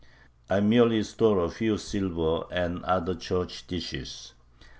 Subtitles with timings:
[0.49, 4.33] I merely stole a few silver and other church dishes.